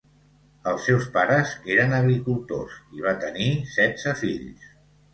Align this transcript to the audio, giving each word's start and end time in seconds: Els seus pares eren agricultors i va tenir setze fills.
Els 0.71 0.87
seus 0.89 1.05
pares 1.17 1.53
eren 1.75 1.95
agricultors 1.99 2.81
i 2.99 3.07
va 3.07 3.17
tenir 3.27 3.55
setze 3.79 4.19
fills. 4.27 4.71